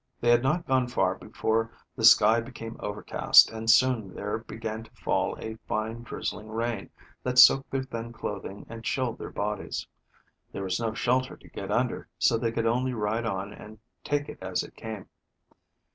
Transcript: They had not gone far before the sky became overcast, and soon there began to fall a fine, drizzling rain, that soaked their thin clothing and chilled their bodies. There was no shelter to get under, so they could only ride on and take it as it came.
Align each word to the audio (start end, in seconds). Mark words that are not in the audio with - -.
They 0.19 0.31
had 0.31 0.41
not 0.41 0.65
gone 0.65 0.87
far 0.87 1.13
before 1.13 1.77
the 1.95 2.03
sky 2.03 2.41
became 2.41 2.75
overcast, 2.79 3.51
and 3.51 3.69
soon 3.69 4.15
there 4.15 4.39
began 4.39 4.81
to 4.83 4.91
fall 4.95 5.37
a 5.37 5.57
fine, 5.67 6.01
drizzling 6.01 6.49
rain, 6.49 6.89
that 7.21 7.37
soaked 7.37 7.69
their 7.69 7.83
thin 7.83 8.11
clothing 8.11 8.65
and 8.67 8.83
chilled 8.83 9.19
their 9.19 9.29
bodies. 9.29 9.85
There 10.53 10.63
was 10.63 10.79
no 10.79 10.95
shelter 10.95 11.37
to 11.37 11.47
get 11.47 11.69
under, 11.71 12.09
so 12.17 12.35
they 12.39 12.51
could 12.51 12.65
only 12.65 12.95
ride 12.95 13.27
on 13.27 13.53
and 13.53 13.77
take 14.03 14.27
it 14.27 14.39
as 14.41 14.63
it 14.63 14.75
came. 14.75 15.07